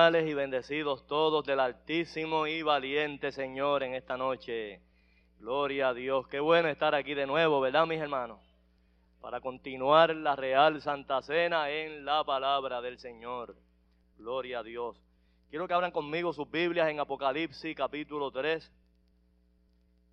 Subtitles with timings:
[0.00, 4.80] Y bendecidos todos del Altísimo y valiente Señor en esta noche.
[5.38, 6.26] Gloria a Dios.
[6.28, 8.40] Qué bueno estar aquí de nuevo, ¿verdad, mis hermanos?
[9.20, 13.54] Para continuar la Real Santa Cena en la palabra del Señor.
[14.16, 14.98] Gloria a Dios.
[15.50, 18.72] Quiero que abran conmigo sus Biblias en Apocalipsis capítulo 3.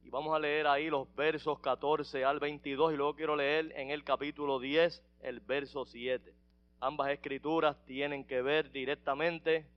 [0.03, 3.89] Y vamos a leer ahí los versos 14 al 22 y luego quiero leer en
[3.89, 6.35] el capítulo 10 el verso 7.
[6.81, 9.76] Ambas escrituras tienen que ver directamente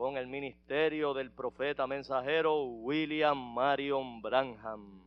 [0.00, 5.02] con el ministerio del profeta mensajero William Marion Branham.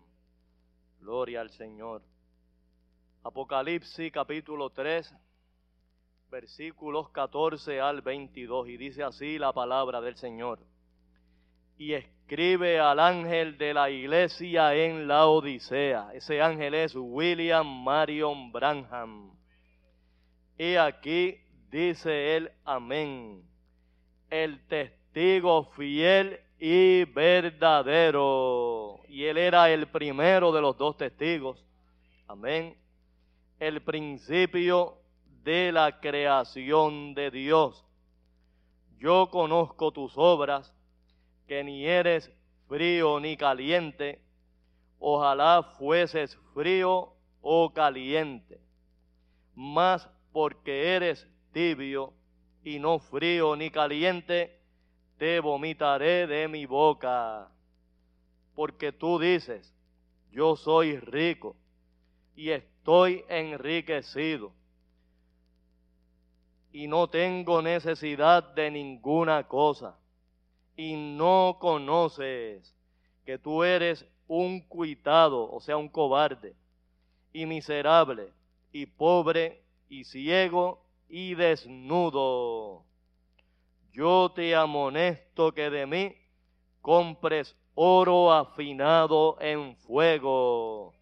[1.00, 2.04] Gloria al Señor.
[3.24, 5.12] Apocalipsis capítulo 3,
[6.30, 10.59] versículos 14 al 22, y dice así la palabra del Señor.
[11.75, 16.12] Y escribe al ángel de la iglesia en la Odisea.
[16.14, 19.36] Ese ángel es William Marion Branham
[20.56, 21.40] y aquí
[21.72, 23.44] dice él, amén,
[24.34, 29.02] el testigo fiel y verdadero.
[29.08, 31.64] Y él era el primero de los dos testigos.
[32.28, 32.76] Amén.
[33.60, 34.98] El principio
[35.44, 37.86] de la creación de Dios.
[38.98, 40.74] Yo conozco tus obras,
[41.46, 42.31] que ni eres
[42.68, 44.19] frío ni caliente.
[44.98, 48.60] Ojalá fueses frío o caliente.
[49.54, 52.16] Mas porque eres tibio
[52.63, 54.60] y no frío ni caliente,
[55.18, 57.50] te vomitaré de mi boca.
[58.56, 59.74] Porque tú dices,
[60.31, 61.56] yo soy rico
[62.36, 64.54] y estoy enriquecido
[66.74, 69.95] y no tengo necesidad de ninguna cosa.
[70.75, 72.75] Y no conoces
[73.25, 76.56] que tú eres un cuitado, o sea, un cobarde
[77.31, 78.30] y miserable
[78.71, 82.84] y pobre y ciego y desnudo.
[83.92, 86.16] Yo te amonesto que de mí
[86.82, 90.94] compres oro afinado en fuego,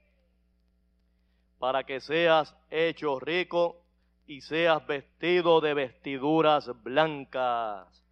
[1.59, 3.77] para que seas hecho rico
[4.25, 8.03] y seas vestido de vestiduras blancas,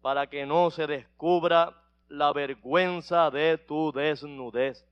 [0.00, 4.84] para que no se descubra la vergüenza de tu desnudez.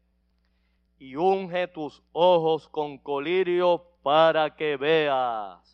[0.98, 5.73] Y unge tus ojos con colirio para que veas.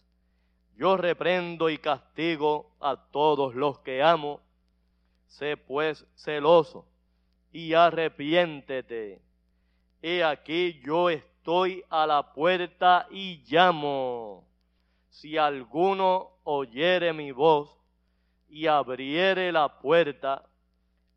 [0.81, 4.41] Yo reprendo y castigo a todos los que amo.
[5.27, 6.87] Sé pues celoso
[7.53, 9.21] y arrepiéntete.
[10.01, 14.49] He aquí yo estoy a la puerta y llamo.
[15.11, 17.69] Si alguno oyere mi voz
[18.49, 20.49] y abriere la puerta,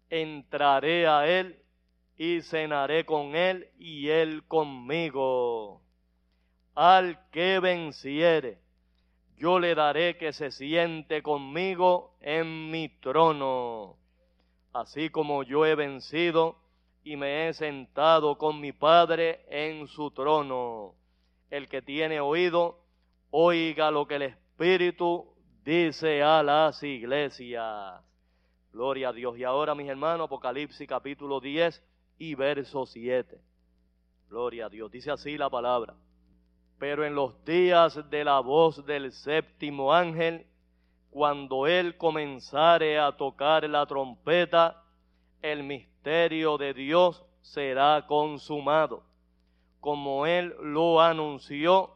[0.09, 1.57] entraré a él
[2.18, 5.81] y cenaré con él y él conmigo.
[6.75, 8.62] Al que venciere,
[9.44, 13.98] yo le daré que se siente conmigo en mi trono
[14.74, 16.57] así como yo he vencido
[17.04, 20.95] y me he sentado con mi Padre en su trono.
[21.50, 22.80] El que tiene oído,
[23.30, 25.25] oiga lo que el Espíritu
[25.63, 28.01] dice a las iglesias.
[28.72, 29.38] Gloria a Dios.
[29.38, 31.84] Y ahora, mis hermanos, Apocalipsis capítulo 10
[32.18, 33.40] y verso 7.
[34.30, 34.90] Gloria a Dios.
[34.90, 35.94] Dice así la palabra.
[36.80, 40.46] Pero en los días de la voz del séptimo ángel,
[41.10, 44.84] cuando él comenzare a tocar la trompeta,
[45.42, 49.04] el misterio de Dios será consumado,
[49.80, 51.92] como él lo anunció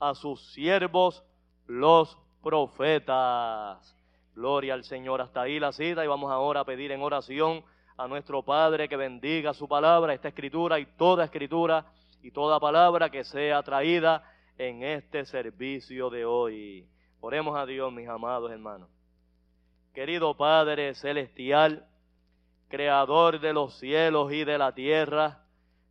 [0.00, 1.22] a sus siervos
[1.66, 3.96] los profetas.
[4.34, 5.20] Gloria al Señor.
[5.20, 7.64] Hasta ahí la cita y vamos ahora a pedir en oración
[7.96, 11.86] a nuestro Padre que bendiga su palabra, esta escritura y toda escritura
[12.22, 14.22] y toda palabra que sea traída
[14.58, 16.88] en este servicio de hoy.
[17.20, 18.88] Oremos a Dios, mis amados hermanos.
[19.94, 21.86] Querido Padre Celestial,
[22.68, 25.44] Creador de los cielos y de la tierra,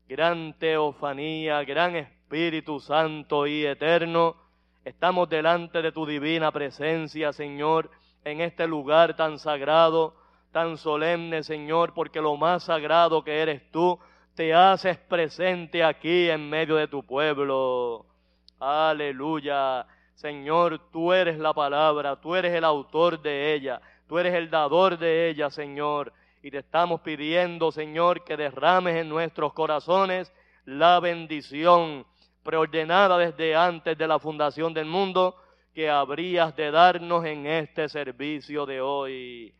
[0.07, 4.36] gran teofanía, gran Espíritu Santo y eterno,
[4.83, 7.89] estamos delante de tu divina presencia, Señor,
[8.24, 10.16] en este lugar tan sagrado,
[10.51, 14.00] tan solemne, Señor, porque lo más sagrado que eres tú,
[14.36, 18.06] te haces presente aquí en medio de tu pueblo.
[18.60, 19.88] Aleluya.
[20.14, 24.98] Señor, tú eres la palabra, tú eres el autor de ella, tú eres el dador
[24.98, 26.12] de ella, Señor.
[26.44, 30.32] Y te estamos pidiendo, Señor, que derrames en nuestros corazones
[30.66, 32.06] la bendición
[32.44, 35.36] preordenada desde antes de la fundación del mundo
[35.74, 39.54] que habrías de darnos en este servicio de hoy.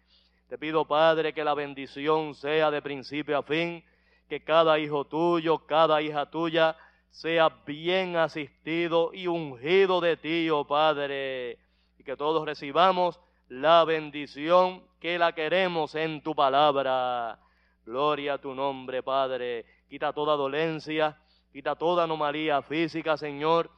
[0.48, 3.84] Te pido, Padre, que la bendición sea de principio a fin,
[4.28, 6.76] que cada hijo tuyo, cada hija tuya,
[7.10, 11.58] sea bien asistido y ungido de ti, oh Padre,
[11.98, 17.40] y que todos recibamos la bendición que la queremos en tu palabra.
[17.86, 19.66] Gloria a tu nombre, Padre.
[19.88, 21.18] Quita toda dolencia,
[21.54, 23.70] quita toda anomalía física, Señor.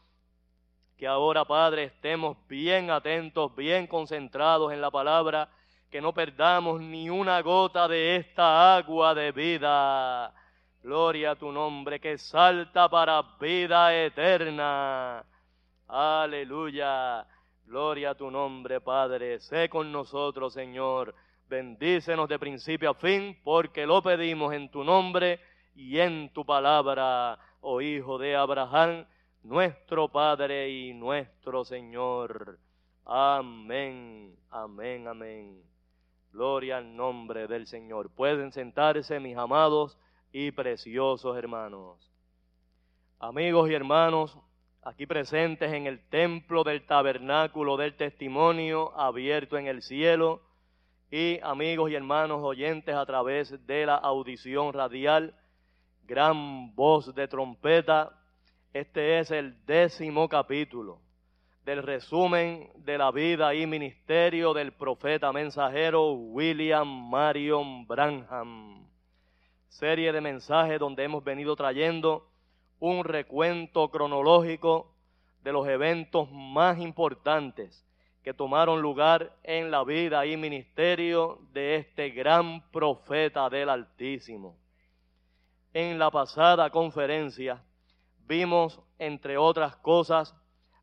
[0.97, 5.49] Que ahora, Padre, estemos bien atentos, bien concentrados en la palabra,
[5.89, 10.33] que no perdamos ni una gota de esta agua de vida
[10.87, 15.21] Gloria a tu nombre que salta para vida eterna.
[15.85, 17.27] Aleluya.
[17.65, 19.41] Gloria a tu nombre, Padre.
[19.41, 21.13] Sé con nosotros, Señor.
[21.49, 25.41] Bendícenos de principio a fin, porque lo pedimos en tu nombre
[25.75, 29.05] y en tu palabra, oh Hijo de Abraham,
[29.43, 32.59] nuestro Padre y nuestro Señor.
[33.03, 35.76] Amén, amén, amén.
[36.37, 38.11] Gloria al nombre del Señor.
[38.11, 39.97] Pueden sentarse, mis amados
[40.31, 41.97] y preciosos hermanos.
[43.17, 44.37] Amigos y hermanos,
[44.83, 50.43] aquí presentes en el templo del tabernáculo del testimonio abierto en el cielo,
[51.09, 55.33] y amigos y hermanos oyentes a través de la audición radial,
[56.03, 58.15] gran voz de trompeta,
[58.73, 61.01] este es el décimo capítulo
[61.67, 68.87] del resumen de la vida y ministerio del profeta mensajero William Marion Branham
[69.67, 72.25] serie de mensajes donde hemos venido trayendo
[72.79, 74.95] un recuento cronológico
[75.43, 77.85] de los eventos más importantes
[78.23, 84.55] que tomaron lugar en la vida y ministerio de este gran profeta del Altísimo.
[85.73, 87.61] En la pasada conferencia
[88.25, 90.33] vimos, entre otras cosas,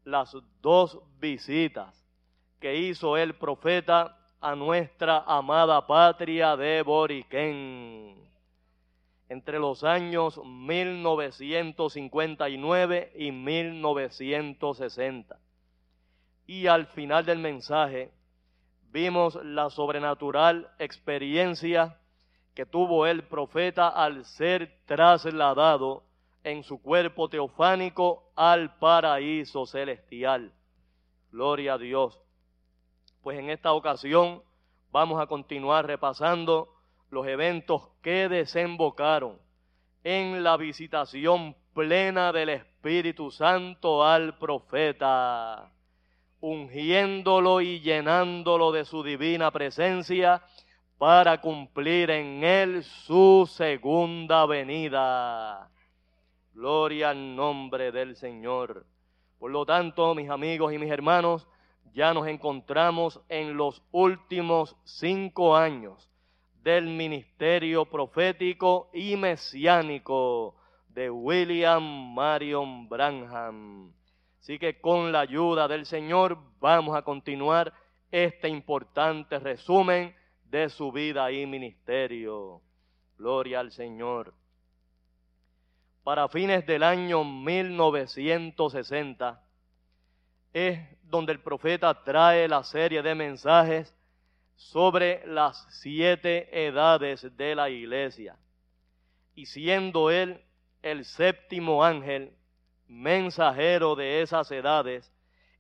[0.05, 2.05] las dos visitas
[2.61, 8.15] que hizo el profeta a nuestra amada patria de Boriquén
[9.29, 15.39] entre los años 1959 y 1960.
[16.47, 18.13] Y al final del mensaje
[18.93, 21.99] vimos la sobrenatural experiencia
[22.55, 26.05] que tuvo el profeta al ser trasladado
[26.45, 30.53] en su cuerpo teofánico al paraíso celestial.
[31.33, 32.21] Gloria a Dios.
[33.23, 34.43] Pues en esta ocasión
[34.93, 36.69] vamos a continuar repasando
[37.11, 39.39] los eventos que desembocaron
[40.05, 45.73] en la visitación plena del Espíritu Santo al profeta,
[46.41, 50.43] ungiéndolo y llenándolo de su divina presencia
[50.99, 55.71] para cumplir en él su segunda venida.
[56.55, 58.87] Gloria al nombre del Señor.
[59.41, 61.49] Por lo tanto, mis amigos y mis hermanos,
[61.93, 66.09] ya nos encontramos en los últimos cinco años
[66.63, 70.55] del ministerio profético y mesiánico
[70.91, 73.93] de William Marion Branham.
[74.39, 77.73] Así que con la ayuda del Señor vamos a continuar
[78.13, 82.63] este importante resumen de su vida y ministerio.
[83.19, 84.33] Gloria al Señor.
[86.05, 89.41] Para fines del año 1960
[90.53, 93.97] es donde el profeta trae la serie de mensajes
[94.55, 98.37] sobre las siete edades de la iglesia.
[99.35, 100.45] Y siendo él
[100.83, 102.37] el séptimo ángel,
[102.87, 105.11] mensajero de esas edades,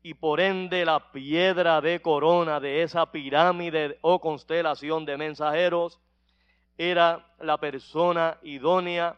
[0.02, 5.98] y por ende la piedra de corona de esa pirámide o constelación de mensajeros,
[6.76, 9.16] era la persona idónea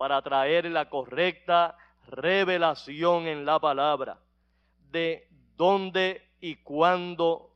[0.00, 1.76] para traer la correcta
[2.06, 4.18] revelación en la palabra
[4.90, 5.28] de
[5.58, 7.50] dónde y cuándo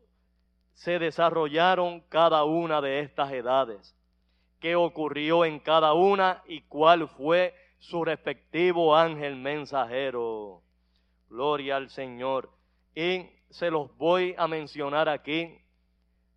[0.74, 3.96] se desarrollaron cada una de estas edades,
[4.60, 10.60] qué ocurrió en cada una y cuál fue su respectivo ángel mensajero.
[11.30, 12.50] Gloria al Señor
[12.94, 15.62] y se los voy a mencionar aquí,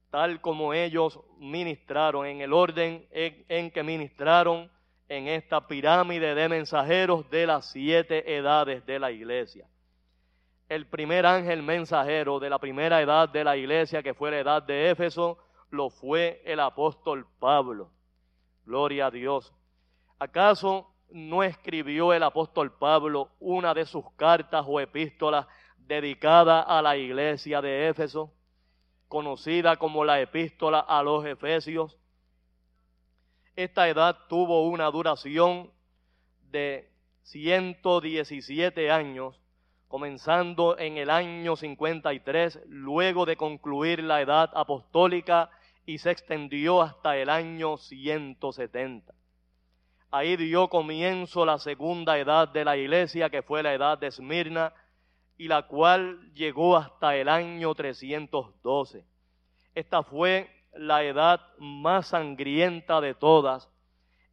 [0.10, 4.72] tal como ellos ministraron, en el orden en, que ministraron
[5.10, 9.68] en esta pirámide de mensajeros de las siete edades de la iglesia.
[10.70, 14.64] El primer ángel mensajero de la primera edad de la iglesia, que fue la edad
[14.64, 15.38] de Éfeso,
[15.70, 17.90] lo fue el apóstol Pablo.
[18.66, 19.54] Gloria a Dios.
[20.20, 25.48] ¿Acaso no escribió el apóstol Pablo una de sus cartas o epístolas
[25.78, 28.34] dedicada a la iglesia de Éfeso,
[29.08, 31.98] conocida como la epístola a los Efesios.
[33.58, 35.72] Esta edad tuvo una duración
[36.52, 36.92] de
[37.24, 39.42] 117 años,
[39.88, 45.50] comenzando en el año 53, luego de concluir la edad apostólica
[45.88, 49.12] y se extendió hasta el año 170.
[50.12, 54.72] Ahí dio comienzo la segunda edad de la iglesia, que fue la edad de Esmirna,
[55.36, 59.04] y la cual llegó hasta el año 312.
[59.74, 60.48] Esta fue
[60.78, 63.70] la edad más sangrienta de todas,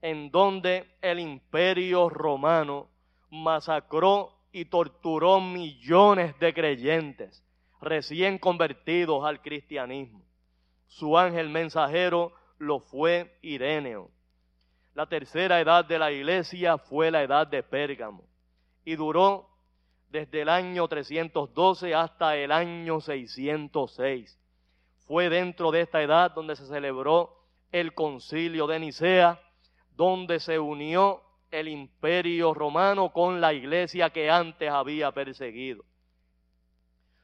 [0.00, 2.88] en donde el imperio romano
[3.30, 7.42] masacró y torturó millones de creyentes
[7.80, 10.24] recién convertidos al cristianismo.
[10.86, 14.10] Su ángel mensajero lo fue Ireneo.
[14.94, 18.24] La tercera edad de la iglesia fue la edad de Pérgamo
[18.84, 19.48] y duró
[20.08, 24.38] desde el año 312 hasta el año 606.
[25.06, 27.36] Fue dentro de esta edad donde se celebró
[27.72, 29.40] el concilio de Nicea,
[29.96, 35.84] donde se unió el imperio romano con la iglesia que antes había perseguido.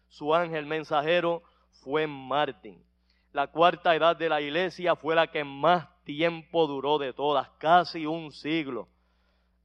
[0.09, 1.43] Su ángel mensajero
[1.83, 2.85] fue Martín.
[3.33, 8.07] La cuarta edad de la iglesia fue la que más tiempo duró de todas, casi
[8.07, 8.89] un siglo,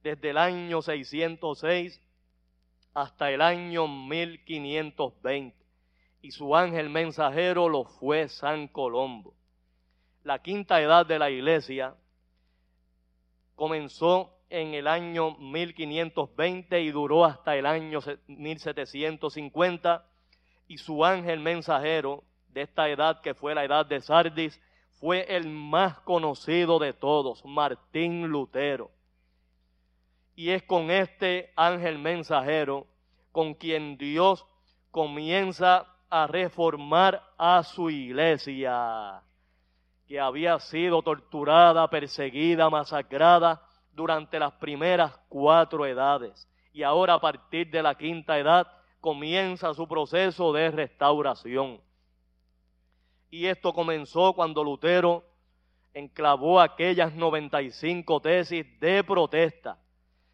[0.02, 2.00] desde el año 606
[2.94, 5.55] hasta el año 1520
[6.26, 9.32] y su ángel mensajero lo fue San Colombo.
[10.24, 11.94] La quinta edad de la iglesia
[13.54, 20.04] comenzó en el año 1520 y duró hasta el año 1750
[20.66, 24.60] y su ángel mensajero de esta edad que fue la edad de Sardis
[24.98, 28.90] fue el más conocido de todos, Martín Lutero
[30.34, 32.88] y es con este ángel mensajero
[33.30, 34.44] con quien Dios
[34.90, 39.22] comienza a reformar a su iglesia,
[40.06, 46.48] que había sido torturada, perseguida, masacrada durante las primeras cuatro edades.
[46.72, 48.66] Y ahora a partir de la quinta edad
[49.00, 51.80] comienza su proceso de restauración.
[53.30, 55.24] Y esto comenzó cuando Lutero
[55.94, 59.78] enclavó aquellas 95 tesis de protesta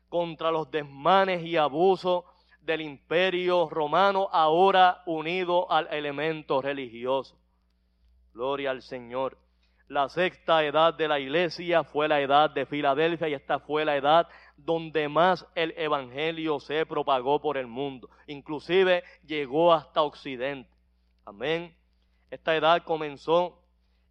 [0.09, 2.25] contra los desmanes y abusos
[2.62, 7.37] del imperio romano, ahora unido al elemento religioso.
[8.33, 9.38] Gloria al Señor.
[9.88, 13.97] La sexta edad de la iglesia fue la edad de Filadelfia y esta fue la
[13.97, 14.26] edad
[14.57, 18.09] donde más el evangelio se propagó por el mundo.
[18.26, 20.71] Inclusive llegó hasta Occidente.
[21.25, 21.76] Amén.
[22.31, 23.62] Esta edad comenzó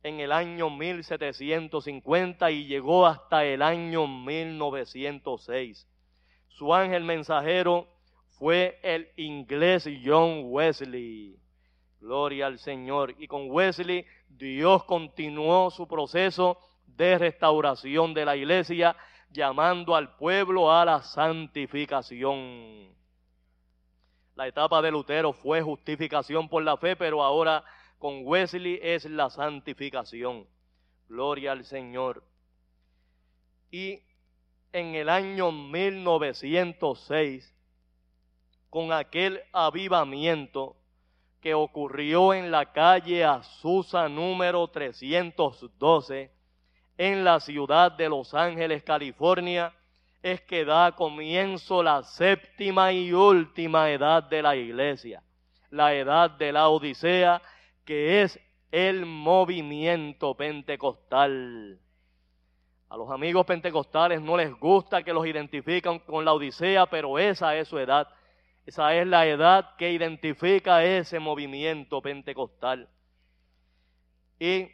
[0.03, 5.87] en el año 1750 y llegó hasta el año 1906.
[6.49, 7.87] Su ángel mensajero
[8.41, 11.39] fue el inglés John Wesley.
[11.99, 13.13] Gloria al Señor.
[13.19, 16.57] Y con Wesley Dios continuó su proceso
[16.87, 18.95] de restauración de la iglesia,
[19.29, 22.95] llamando al pueblo a la santificación.
[24.33, 27.63] La etapa de Lutero fue justificación por la fe, pero ahora
[27.99, 30.47] con Wesley es la santificación.
[31.07, 32.23] Gloria al Señor.
[33.69, 33.99] Y
[34.73, 37.60] en el año 1906,
[38.71, 40.77] con aquel avivamiento
[41.41, 46.31] que ocurrió en la calle Azusa número 312,
[46.97, 49.73] en la ciudad de Los Ángeles, California,
[50.23, 55.21] es que da comienzo la séptima y última edad de la iglesia,
[55.69, 57.41] la edad de la Odisea,
[57.83, 58.39] que es
[58.71, 61.77] el movimiento pentecostal.
[62.87, 67.53] A los amigos pentecostales no les gusta que los identifican con la Odisea, pero esa
[67.57, 68.07] es su edad.
[68.65, 72.89] Esa es la edad que identifica ese movimiento pentecostal.
[74.39, 74.69] Y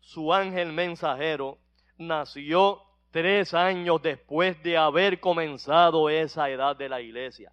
[0.00, 1.58] su ángel mensajero
[1.96, 7.52] nació tres años después de haber comenzado esa edad de la iglesia.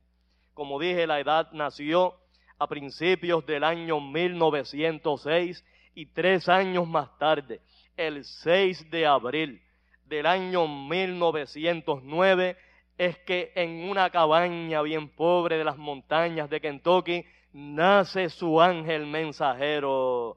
[0.54, 2.16] Como dije, la edad nació
[2.58, 5.64] a principios del año 1906
[5.96, 7.62] y tres años más tarde,
[7.96, 9.62] el 6 de abril
[10.06, 12.58] del año 1909,
[13.00, 19.06] es que en una cabaña bien pobre de las montañas de Kentucky nace su ángel
[19.06, 20.36] mensajero,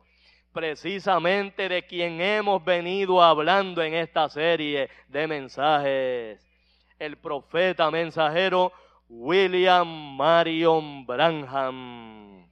[0.52, 6.48] precisamente de quien hemos venido hablando en esta serie de mensajes,
[7.00, 8.72] el profeta mensajero
[9.08, 12.46] William Marion Branham.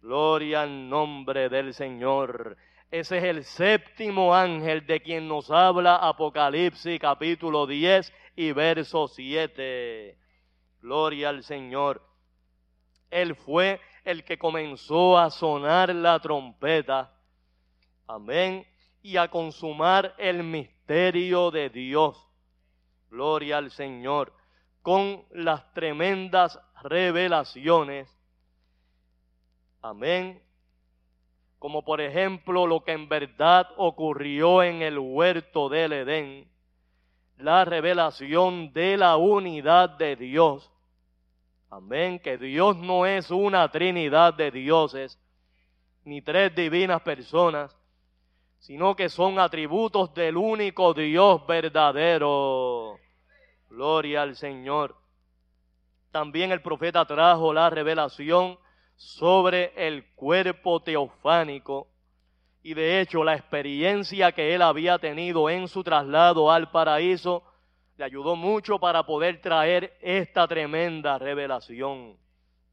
[0.00, 2.56] Gloria al nombre del Señor.
[2.90, 10.16] Ese es el séptimo ángel de quien nos habla Apocalipsis capítulo 10 y verso 7.
[10.80, 12.00] Gloria al Señor.
[13.10, 17.12] Él fue el que comenzó a sonar la trompeta.
[18.06, 18.64] Amén.
[19.02, 22.16] Y a consumar el misterio de Dios.
[23.10, 24.32] Gloria al Señor
[24.82, 28.08] con las tremendas revelaciones.
[29.82, 30.40] Amén.
[31.58, 36.48] Como por ejemplo lo que en verdad ocurrió en el huerto del Edén,
[37.38, 40.70] la revelación de la unidad de Dios.
[41.70, 45.18] Amén, que Dios no es una trinidad de dioses,
[46.04, 47.76] ni tres divinas personas,
[48.58, 52.98] sino que son atributos del único Dios verdadero.
[53.68, 54.96] Gloria al Señor.
[56.10, 58.58] También el profeta trajo la revelación
[58.96, 61.86] sobre el cuerpo teofánico
[62.68, 67.42] y de hecho la experiencia que él había tenido en su traslado al paraíso
[67.96, 72.18] le ayudó mucho para poder traer esta tremenda revelación.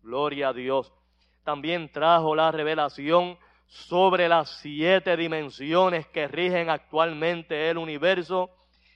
[0.03, 0.91] Gloria a Dios.
[1.45, 8.49] También trajo la revelación sobre las siete dimensiones que rigen actualmente el universo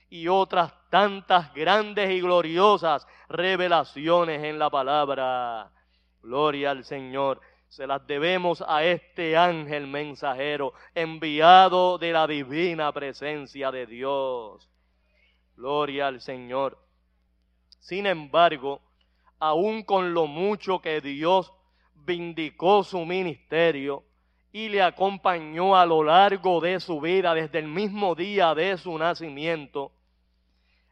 [0.10, 5.72] y otras tantas grandes y gloriosas revelaciones en la palabra.
[6.22, 7.40] Gloria al Señor.
[7.70, 14.68] Se las debemos a este ángel mensajero enviado de la divina presencia de Dios.
[15.56, 16.80] Gloria al Señor.
[17.80, 18.82] Sin embargo,
[19.38, 21.54] aun con lo mucho que Dios
[21.94, 24.04] vindicó su ministerio
[24.52, 28.98] y le acompañó a lo largo de su vida desde el mismo día de su
[28.98, 29.92] nacimiento,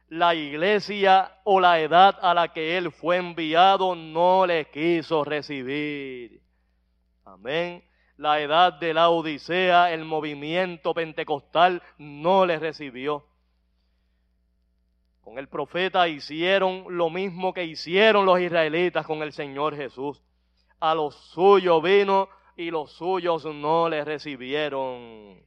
[0.10, 6.46] la iglesia o la edad a la que él fue enviado no le quiso recibir.
[7.34, 7.84] Amén.
[8.16, 13.26] La edad de la Odisea, el movimiento pentecostal no le recibió.
[15.20, 20.24] Con el profeta hicieron lo mismo que hicieron los israelitas con el Señor Jesús.
[20.80, 25.44] A los suyos vino y los suyos no le recibieron.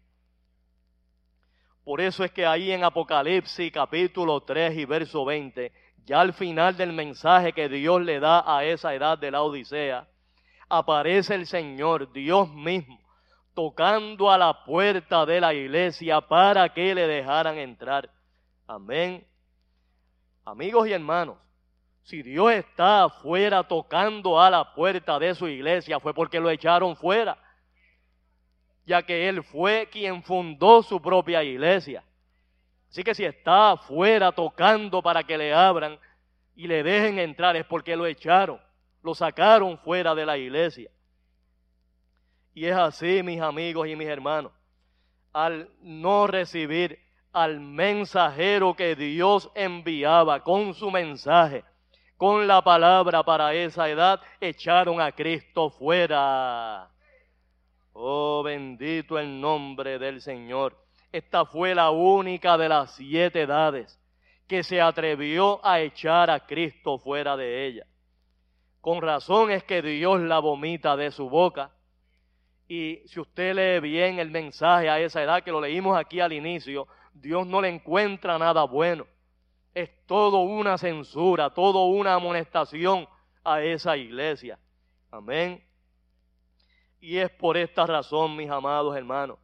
[1.82, 5.72] Por eso es que ahí en Apocalipsis capítulo 3 y verso 20,
[6.04, 10.09] ya al final del mensaje que Dios le da a esa edad de la Odisea,
[10.70, 12.98] aparece el Señor, Dios mismo,
[13.54, 18.08] tocando a la puerta de la iglesia para que le dejaran entrar.
[18.66, 19.26] Amén.
[20.44, 21.36] Amigos y hermanos,
[22.04, 26.96] si Dios está afuera tocando a la puerta de su iglesia fue porque lo echaron
[26.96, 27.36] fuera,
[28.86, 32.04] ya que Él fue quien fundó su propia iglesia.
[32.88, 35.98] Así que si está afuera tocando para que le abran
[36.54, 38.60] y le dejen entrar es porque lo echaron,
[39.02, 40.90] lo sacaron fuera de la iglesia.
[42.54, 44.52] Y es así, mis amigos y mis hermanos,
[45.32, 46.98] al no recibir
[47.32, 51.64] al mensajero que Dios enviaba con su mensaje,
[52.16, 56.90] con la palabra para esa edad, echaron a Cristo fuera.
[57.92, 60.76] Oh, bendito el nombre del Señor.
[61.12, 63.98] Esta fue la única de las siete edades
[64.46, 67.86] que se atrevió a echar a Cristo fuera de ella.
[68.80, 71.70] Con razón es que Dios la vomita de su boca.
[72.68, 76.32] Y si usted lee bien el mensaje a esa edad que lo leímos aquí al
[76.32, 79.06] inicio, Dios no le encuentra nada bueno
[79.74, 83.06] es todo una censura, todo una amonestación
[83.44, 84.58] a esa iglesia.
[85.10, 85.64] Amén.
[87.00, 89.38] Y es por esta razón, mis amados hermanos.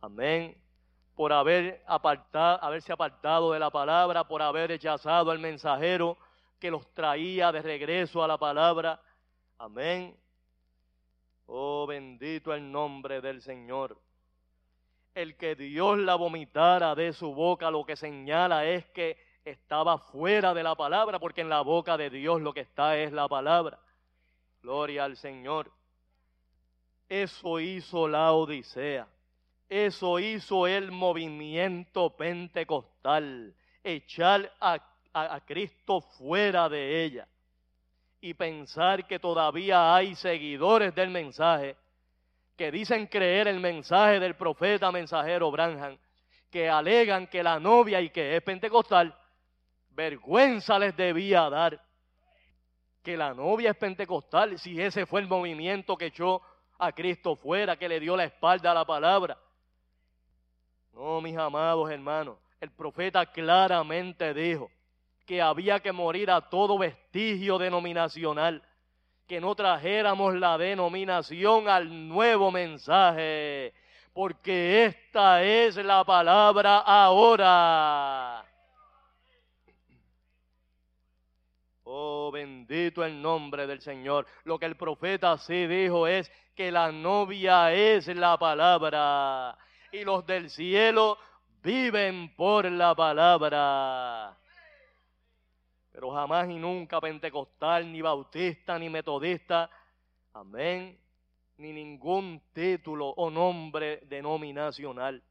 [0.00, 0.56] Amén.
[1.14, 6.16] Por haber apartado, haberse apartado de la palabra, por haber rechazado al mensajero
[6.58, 9.00] que los traía de regreso a la palabra.
[9.58, 10.16] Amén.
[11.46, 13.98] Oh, bendito el nombre del Señor.
[15.14, 20.52] El que Dios la vomitara de su boca lo que señala es que estaba fuera
[20.52, 23.78] de la palabra, porque en la boca de Dios lo que está es la palabra.
[24.60, 25.70] Gloria al Señor.
[27.08, 29.06] Eso hizo la Odisea.
[29.68, 33.54] Eso hizo el movimiento pentecostal.
[33.84, 34.80] Echar a,
[35.16, 37.28] a, Cristo fuera de ella.
[38.20, 41.76] Y pensar que todavía hay seguidores del mensaje
[42.56, 45.98] que dicen creer el mensaje del profeta mensajero Branham,
[46.50, 49.14] que alegan que la novia y que es pentecostal
[49.90, 51.82] vergüenza les debía dar
[53.02, 56.42] que la novia es pentecostal, si ese fue el movimiento que echó
[56.78, 59.38] a Cristo fuera, que le dio la espalda a la palabra.
[60.92, 64.70] No, mis amados hermanos, el profeta claramente dijo
[65.26, 68.62] que había que morir a todo vestigio denominacional,
[69.26, 73.74] que no trajéramos la denominación al nuevo mensaje,
[74.12, 78.44] porque esta es la palabra ahora.
[81.82, 84.26] Oh, bendito el nombre del Señor.
[84.44, 89.56] Lo que el profeta sí dijo es que la novia es la palabra
[89.92, 91.18] y los del cielo
[91.62, 94.36] viven por la palabra.
[95.96, 99.70] Pero jamás y nunca pentecostal, ni bautista, ni metodista,
[100.34, 100.98] amén,
[101.56, 105.22] ni ningún título o nombre denominacional.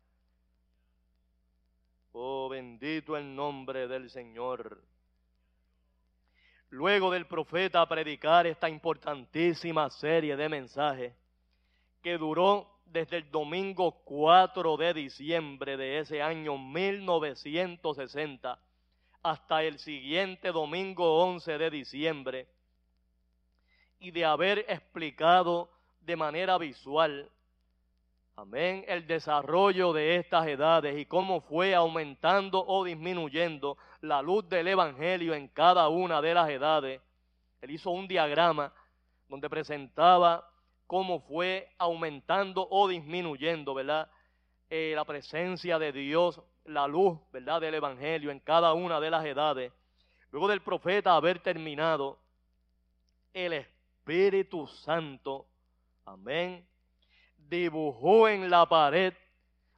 [2.14, 4.82] Oh, bendito el nombre del Señor
[6.72, 11.14] luego del profeta predicar esta importantísima serie de mensajes
[12.02, 18.60] que duró desde el domingo 4 de diciembre de ese año 1960
[19.26, 22.48] hasta el siguiente domingo 11 de diciembre
[24.00, 27.32] y de haber explicado de manera visual
[28.38, 28.84] Amén.
[28.90, 35.34] El desarrollo de estas edades y cómo fue aumentando o disminuyendo la luz del Evangelio
[35.34, 37.02] en cada una de las edades.
[37.62, 38.74] Él hizo un diagrama
[39.30, 40.46] donde presentaba
[40.86, 44.10] cómo fue aumentando o disminuyendo, ¿verdad?
[44.70, 47.62] Eh, la presencia de Dios, la luz, ¿verdad?
[47.62, 49.72] Del Evangelio en cada una de las edades.
[50.32, 52.18] Luego del profeta haber terminado,
[53.34, 55.46] el Espíritu Santo,
[56.04, 56.68] amén,
[57.38, 59.14] dibujó en la pared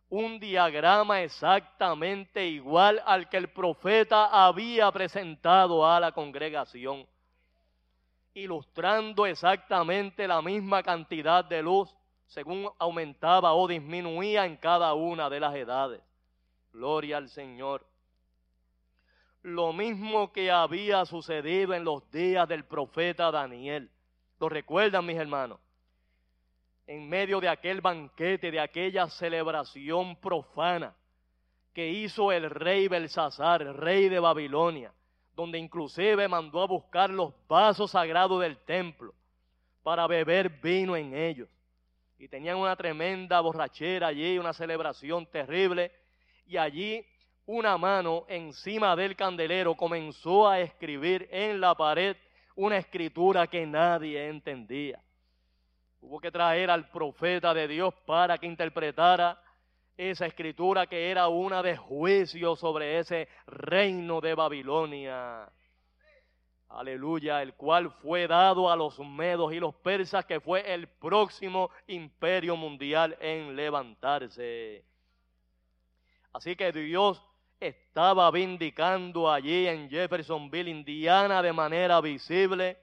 [0.10, 7.06] un diagrama exactamente igual al que el profeta había presentado a la congregación,
[8.34, 11.93] ilustrando exactamente la misma cantidad de luz
[12.28, 16.02] según aumentaba o disminuía en cada una de las edades.
[16.72, 17.86] Gloria al Señor.
[19.42, 23.90] Lo mismo que había sucedido en los días del profeta Daniel.
[24.40, 25.60] ¿Lo recuerdan mis hermanos?
[26.88, 30.96] en medio de aquel banquete, de aquella celebración profana
[31.74, 34.94] que hizo el rey Belsasar, rey de Babilonia,
[35.36, 39.13] donde inclusive mandó a buscar los vasos sagrados del templo
[39.84, 41.50] para beber vino en ellos.
[42.18, 45.92] Y tenían una tremenda borrachera allí, una celebración terrible,
[46.46, 47.06] y allí
[47.46, 52.18] una mano encima del candelero comenzó a escribir en la pared
[52.56, 55.02] una escritura que nadie entendía.
[56.02, 59.42] Hubo que traer al profeta de Dios para que interpretara
[59.96, 65.50] esa escritura que era una de juicio sobre ese reino de Babilonia.
[66.70, 71.70] Aleluya, el cual fue dado a los medos y los persas, que fue el próximo
[71.88, 74.84] imperio mundial en levantarse.
[76.34, 77.24] Así que Dios
[77.60, 82.78] estaba vindicando allí en Jeffersonville, Indiana, de manera visible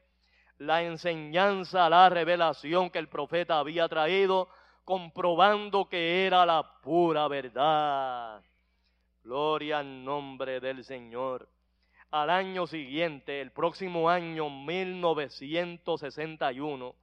[0.58, 4.48] la enseñanza, la revelación que el profeta había traído,
[4.84, 8.42] comprobando que era la pura verdad.
[9.22, 11.48] Gloria al nombre del Señor.
[12.14, 16.94] Al año siguiente, el próximo año 1961,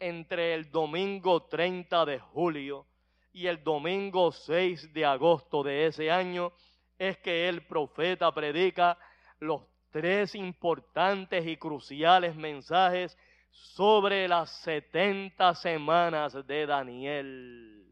[0.00, 2.86] entre el domingo 30 de julio
[3.34, 6.52] y el domingo 6 de agosto de ese año,
[6.98, 8.96] es que el profeta predica
[9.38, 13.18] los tres importantes y cruciales mensajes
[13.50, 17.87] sobre las 70 semanas de Daniel.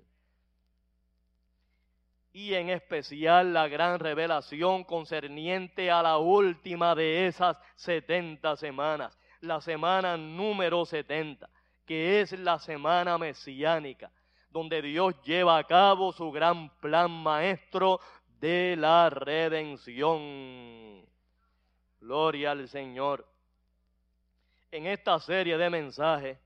[2.37, 9.63] Y en especial la gran revelación concerniente a la última de esas 70 semanas, la
[9.63, 11.49] semana número 70,
[11.87, 14.13] que es la semana mesiánica,
[14.51, 18.01] donde Dios lleva a cabo su gran plan maestro
[18.39, 21.07] de la redención.
[21.99, 23.27] Gloria al Señor.
[24.71, 26.39] En esta serie de mensajes,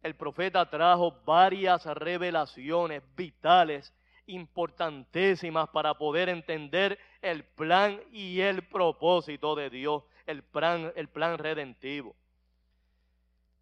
[0.00, 3.92] el profeta trajo varias revelaciones vitales,
[4.26, 11.38] importantísimas para poder entender el plan y el propósito de Dios, el plan, el plan
[11.38, 12.14] redentivo.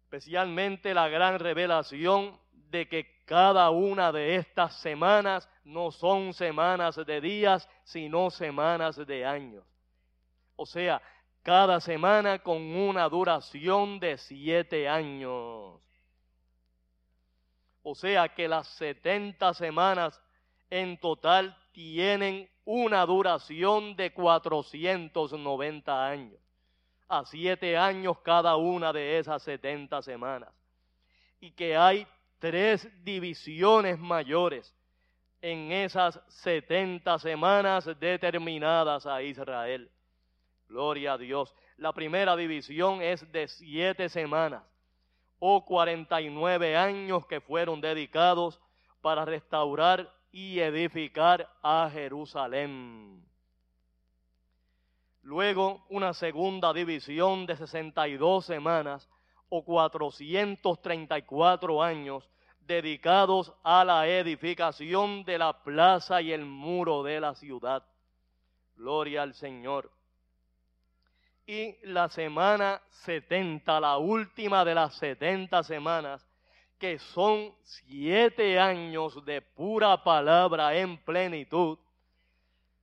[0.03, 7.21] Especialmente la gran revelación de que cada una de estas semanas no son semanas de
[7.21, 9.63] días, sino semanas de años.
[10.55, 11.01] O sea,
[11.41, 15.79] cada semana con una duración de siete años.
[17.83, 20.21] O sea que las setenta semanas
[20.73, 26.39] en total tienen una duración de 490 años.
[27.07, 30.49] A siete años cada una de esas setenta semanas.
[31.39, 32.07] Y que hay
[32.39, 34.75] tres divisiones mayores
[35.43, 39.91] en esas setenta semanas determinadas a Israel.
[40.67, 41.53] Gloria a Dios.
[41.77, 44.63] La primera división es de siete semanas
[45.37, 48.59] o 49 años que fueron dedicados
[49.01, 53.23] para restaurar y edificar a Jerusalén.
[55.21, 59.09] Luego una segunda división de 62 semanas
[59.47, 67.35] o 434 años dedicados a la edificación de la plaza y el muro de la
[67.35, 67.85] ciudad.
[68.75, 69.89] Gloria al Señor
[71.45, 76.25] y la semana 70, la última de las 70 semanas,
[76.79, 81.77] que son siete años de pura palabra en plenitud,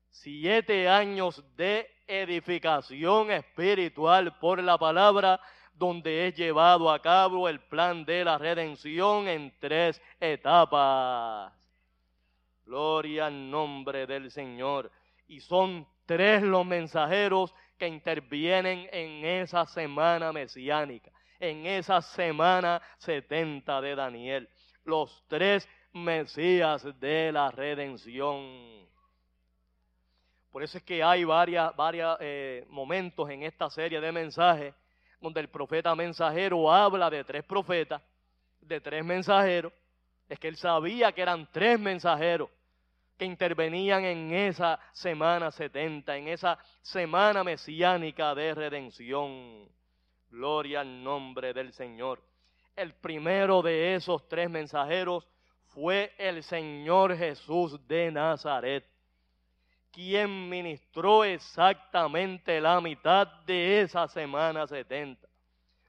[0.09, 5.41] siete años de edificación espiritual por la palabra,
[5.75, 11.53] donde es llevado a cabo el plan de la redención en tres etapas.
[12.65, 14.91] Gloria al nombre del Señor.
[15.27, 23.81] Y son tres los mensajeros que intervienen en esa semana mesiánica, en esa semana 70
[23.81, 24.49] de Daniel.
[24.85, 28.89] Los tres Mesías de la redención.
[30.53, 34.75] Por eso es que hay varios varias, eh, momentos en esta serie de mensajes
[35.21, 38.01] donde el profeta mensajero habla de tres profetas,
[38.61, 39.73] de tres mensajeros.
[40.29, 42.49] Es que él sabía que eran tres mensajeros
[43.19, 49.69] que intervenían en esa semana 70, en esa semana mesiánica de redención.
[50.31, 52.23] Gloria al nombre del Señor.
[52.77, 55.27] El primero de esos tres mensajeros
[55.67, 58.87] fue el Señor Jesús de Nazaret,
[59.91, 65.29] quien ministró exactamente la mitad de esa semana 70.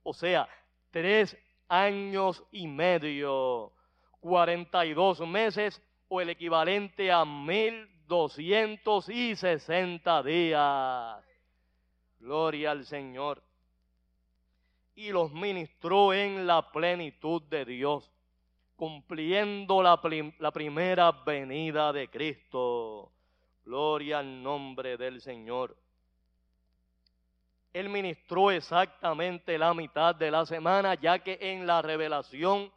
[0.03, 0.47] O sea,
[0.89, 3.71] tres años y medio,
[4.19, 11.23] 42 meses o el equivalente a mil doscientos y sesenta días.
[12.19, 13.41] Gloria al Señor.
[14.95, 18.11] Y los ministró en la plenitud de Dios,
[18.75, 19.99] cumpliendo la,
[20.39, 23.11] la primera venida de Cristo.
[23.63, 25.77] Gloria al nombre del Señor.
[27.73, 32.71] Él ministró exactamente la mitad de la semana, ya que en la revelación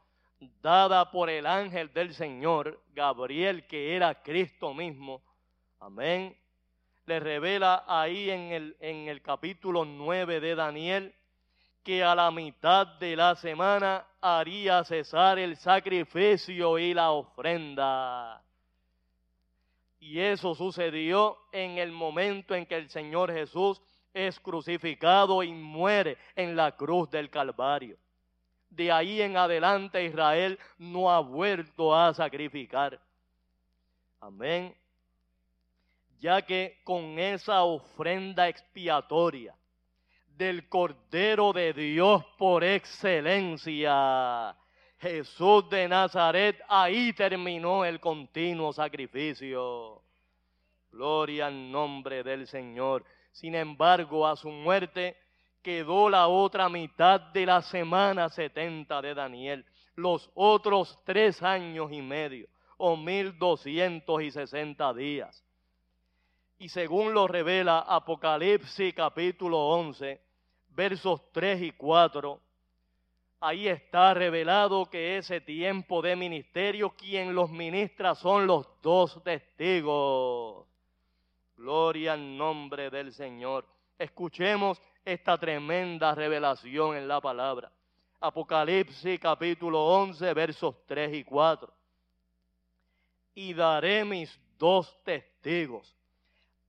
[0.63, 5.23] dada por el ángel del Señor, Gabriel, que era Cristo mismo.
[5.81, 6.37] Amén.
[7.07, 11.15] Le revela ahí en el, en el capítulo 9 de Daniel
[11.85, 18.43] que a la mitad de la semana haría cesar el sacrificio y la ofrenda.
[20.01, 23.81] Y eso sucedió en el momento en que el Señor Jesús
[24.15, 27.99] es crucificado y muere en la cruz del Calvario.
[28.71, 32.99] De ahí en adelante Israel no ha vuelto a sacrificar.
[34.21, 34.75] Amén.
[36.19, 39.55] Ya que con esa ofrenda expiatoria
[40.37, 44.57] del Cordero de Dios por excelencia,
[44.99, 50.03] Jesús de Nazaret, ahí terminó el continuo sacrificio.
[50.91, 53.05] Gloria al nombre del Señor.
[53.33, 55.17] Sin embargo, a su muerte
[55.63, 62.03] quedó la otra mitad de la semana setenta de Daniel, los otros tres años y
[62.03, 65.45] medio, o mil doscientos y sesenta días.
[66.59, 70.21] Y según lo revela Apocalipsis capítulo 11,
[70.71, 72.41] versos 3 y 4,
[73.41, 80.67] ahí está revelado que ese tiempo de ministerio, quien los ministra son los dos testigos.
[81.57, 83.67] Gloria al nombre del Señor.
[83.99, 87.71] Escuchemos esta tremenda revelación en la palabra.
[88.21, 91.73] Apocalipsis capítulo 11, versos 3 y 4.
[93.35, 95.95] Y daré mis dos testigos,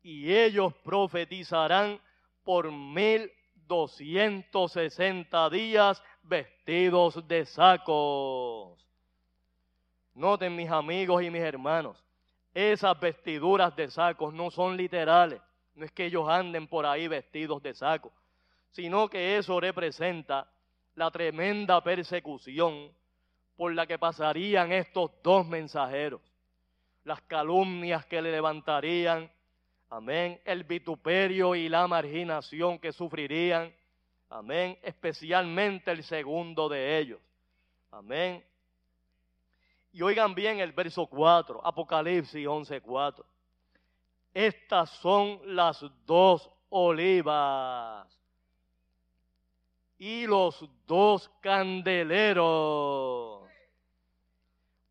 [0.05, 1.99] y ellos profetizarán
[2.43, 3.31] por mil
[3.67, 8.87] doscientos sesenta días vestidos de sacos.
[10.13, 12.05] Noten mis amigos y mis hermanos,
[12.53, 15.41] esas vestiduras de sacos no son literales,
[15.73, 18.13] no es que ellos anden por ahí vestidos de sacos,
[18.69, 20.47] sino que eso representa
[20.93, 22.91] la tremenda persecución
[23.55, 26.21] por la que pasarían estos dos mensajeros,
[27.03, 29.31] las calumnias que le levantarían,
[29.89, 33.73] amén, el vituperio y la marginación que sufrirían,
[34.29, 34.77] Amén.
[34.81, 37.19] Especialmente el segundo de ellos.
[37.91, 38.43] Amén.
[39.93, 43.23] Y oigan bien el verso 4, Apocalipsis 11:4.
[44.33, 48.05] Estas son las dos olivas
[49.97, 52.43] y los dos candeleros.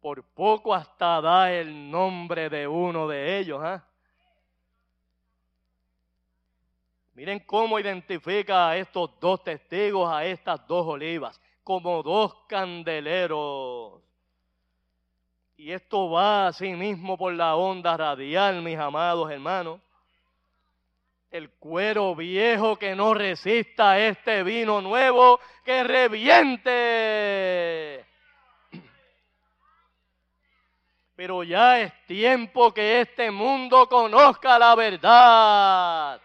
[0.00, 3.60] Por poco hasta da el nombre de uno de ellos.
[3.62, 3.86] ¿ah?
[7.14, 14.02] Miren cómo identifica a estos dos testigos, a estas dos olivas, como dos candeleros.
[15.56, 19.80] Y esto va así mismo por la onda radial, mis amados hermanos.
[21.30, 26.74] El cuero viejo que no resista este vino nuevo, que reviente.
[31.14, 36.20] Pero ya es tiempo que este mundo conozca la verdad.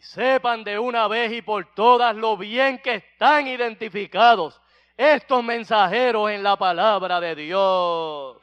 [0.00, 4.60] Sepan de una vez y por todas lo bien que están identificados
[4.96, 8.36] estos mensajeros en la palabra de Dios.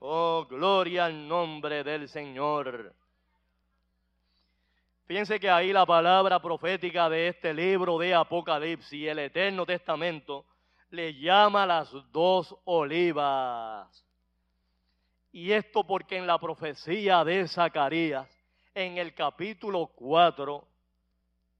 [0.00, 2.94] Oh, gloria al nombre del Señor.
[5.06, 10.44] Fíjense que ahí la palabra profética de este libro de Apocalipsis, el Eterno Testamento,
[10.90, 14.04] le llama las dos olivas.
[15.32, 18.37] Y esto porque en la profecía de Zacarías
[18.78, 20.64] en el capítulo 4,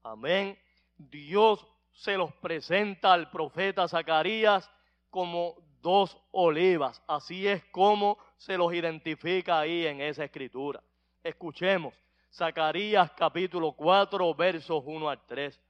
[0.05, 0.57] amén,
[0.97, 4.71] Dios se los presenta al profeta Zacarías
[5.11, 7.03] como dos olivas.
[7.09, 10.81] Así es como se los identifica ahí en esa escritura.
[11.25, 11.93] Escuchemos,
[12.33, 15.61] Zacarías capítulo 4, versos 1 al 3.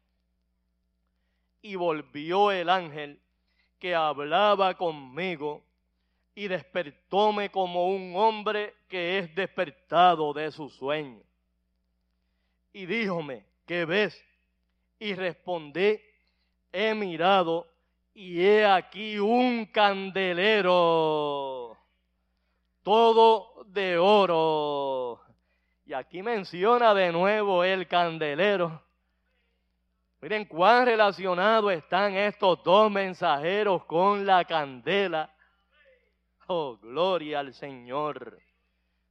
[1.63, 3.23] Y volvió el ángel
[3.79, 5.63] que hablaba conmigo
[6.35, 11.23] y despertóme como un hombre que es despertado de su sueño
[12.73, 14.25] y díjome, ¿qué ves?
[14.99, 16.01] Y respondí,
[16.73, 17.67] he mirado
[18.15, 21.77] y he aquí un candelero,
[22.83, 25.21] todo de oro.
[25.87, 28.83] Y aquí menciona de nuevo el candelero.
[30.21, 35.33] Miren cuán relacionados están estos dos mensajeros con la candela.
[36.49, 38.41] Oh, gloria al Señor.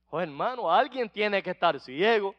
[0.10, 2.36] Oh, hermano, alguien tiene que estar ciego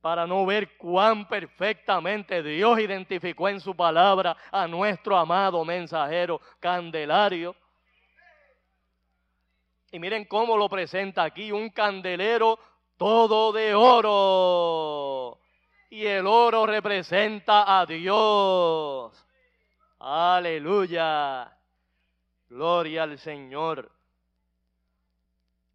[0.00, 7.54] para no ver cuán perfectamente Dios identificó en su palabra a nuestro amado mensajero Candelario.
[9.92, 12.58] Y miren cómo lo presenta aquí, un candelero
[12.96, 15.38] todo de oro.
[15.90, 19.26] Y el oro representa a Dios.
[19.98, 21.52] Aleluya.
[22.48, 23.90] Gloria al Señor.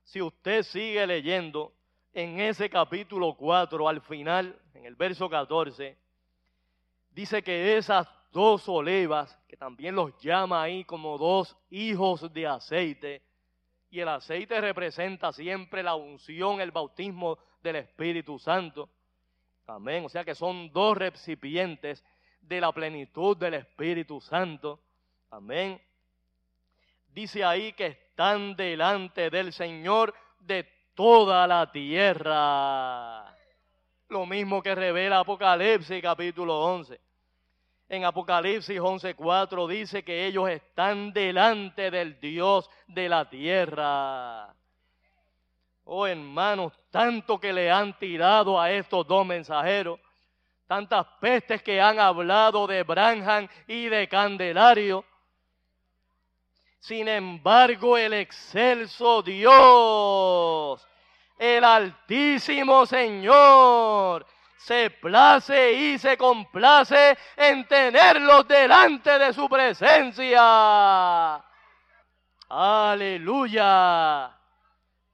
[0.03, 1.73] Si usted sigue leyendo,
[2.15, 5.97] en ese capítulo 4, al final, en el verso 14,
[7.11, 13.21] dice que esas dos olivas, que también los llama ahí como dos hijos de aceite,
[13.89, 18.89] y el aceite representa siempre la unción, el bautismo del Espíritu Santo.
[19.67, 20.05] Amén.
[20.05, 22.01] O sea que son dos recipientes
[22.39, 24.79] de la plenitud del Espíritu Santo.
[25.31, 25.81] Amén.
[27.09, 33.35] Dice ahí que están delante del Señor de toda la tierra.
[34.09, 36.99] Lo mismo que revela Apocalipsis capítulo 11.
[37.87, 44.55] En Apocalipsis 11:4 dice que ellos están delante del Dios de la tierra.
[45.83, 49.99] Oh hermanos, tanto que le han tirado a estos dos mensajeros,
[50.65, 55.05] tantas pestes que han hablado de Branham y de Candelario.
[56.85, 60.87] Sin embargo, el excelso Dios,
[61.39, 64.23] el altísimo Señor,
[64.55, 71.43] se place y se complace en tenerlos delante de su presencia.
[72.49, 74.37] Aleluya.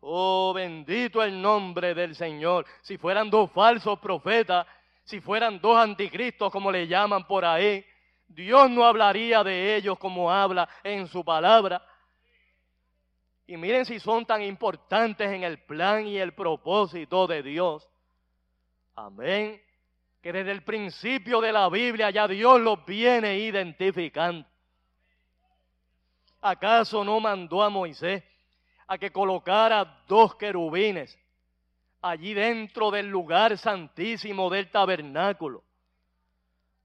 [0.01, 2.65] Oh, bendito el nombre del Señor.
[2.82, 4.67] Si fueran dos falsos profetas,
[5.05, 7.86] si fueran dos anticristos como le llaman por ahí,
[8.34, 11.86] Dios no hablaría de ellos como habla en su palabra.
[13.45, 17.89] Y miren si son tan importantes en el plan y el propósito de Dios.
[18.95, 19.61] Amén.
[20.21, 24.47] Que desde el principio de la Biblia ya Dios los viene identificando.
[26.39, 28.23] ¿Acaso no mandó a Moisés
[28.88, 31.17] a que colocara dos querubines
[32.01, 35.63] allí dentro del lugar santísimo del tabernáculo?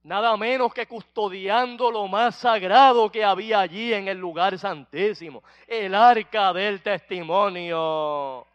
[0.06, 5.96] Nada menos que custodiando lo más sagrado que había allí en el lugar santísimo, el
[5.96, 8.46] arca del testimonio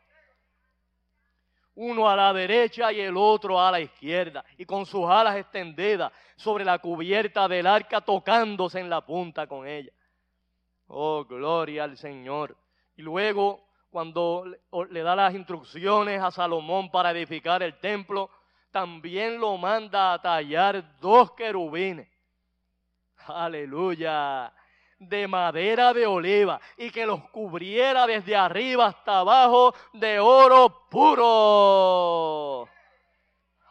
[1.76, 6.14] uno a la derecha y el otro a la izquierda, y con sus alas extendidas
[6.38, 9.92] sobre la cubierta del arca, tocándose en la punta con ella.
[10.88, 12.56] Oh, gloria al Señor.
[12.96, 14.46] Y luego, cuando
[14.90, 18.30] le da las instrucciones a Salomón para edificar el templo,
[18.72, 22.08] también lo manda a tallar dos querubines.
[23.28, 24.52] Aleluya
[25.02, 32.70] de madera de oliva y que los cubriera desde arriba hasta abajo de oro puro.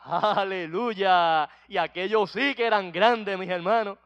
[0.02, 1.48] Aleluya.
[1.68, 3.98] Y aquellos sí que eran grandes, mis hermanos,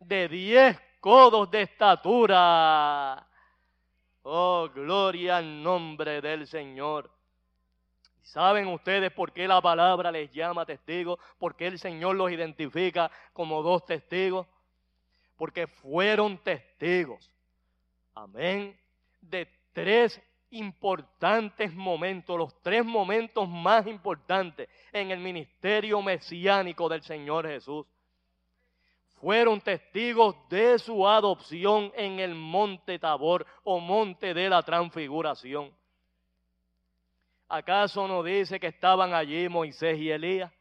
[0.00, 3.24] de diez codos de estatura.
[4.22, 7.08] Oh, gloria al nombre del Señor.
[8.26, 11.18] ¿Saben ustedes por qué la palabra les llama testigos?
[11.38, 14.46] ¿Por qué el Señor los identifica como dos testigos?
[15.36, 17.30] porque fueron testigos,
[18.14, 18.78] amén,
[19.20, 20.20] de tres
[20.50, 27.86] importantes momentos, los tres momentos más importantes en el ministerio mesiánico del Señor Jesús.
[29.20, 35.75] Fueron testigos de su adopción en el monte Tabor o monte de la transfiguración.
[37.48, 40.52] ¿Acaso no dice que estaban allí Moisés y Elías?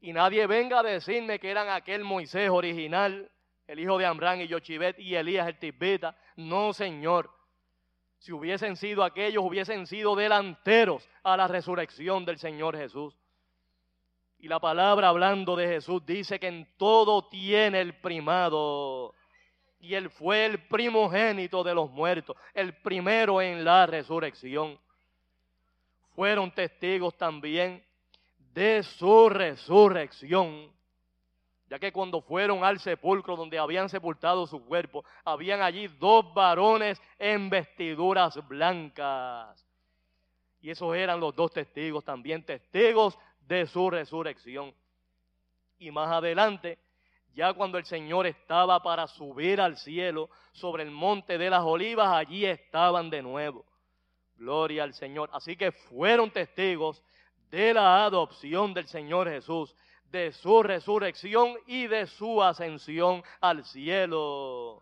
[0.00, 3.30] Y nadie venga a decirme que eran aquel Moisés original
[3.66, 6.16] el hijo de Amrán y Yochibet y Elías el Tibeta.
[6.36, 7.30] No, Señor.
[8.18, 13.16] Si hubiesen sido aquellos, hubiesen sido delanteros a la resurrección del Señor Jesús.
[14.38, 19.14] Y la palabra hablando de Jesús dice que en todo tiene el primado.
[19.80, 24.78] Y él fue el primogénito de los muertos, el primero en la resurrección.
[26.14, 27.84] Fueron testigos también
[28.52, 30.74] de su resurrección
[31.68, 37.00] ya que cuando fueron al sepulcro donde habían sepultado su cuerpo, habían allí dos varones
[37.18, 39.66] en vestiduras blancas.
[40.60, 44.74] Y esos eran los dos testigos, también testigos de su resurrección.
[45.78, 46.78] Y más adelante,
[47.34, 52.08] ya cuando el Señor estaba para subir al cielo sobre el monte de las olivas,
[52.08, 53.64] allí estaban de nuevo.
[54.36, 55.30] Gloria al Señor.
[55.32, 57.02] Así que fueron testigos
[57.50, 59.74] de la adopción del Señor Jesús
[60.14, 64.80] de su resurrección y de su ascensión al cielo.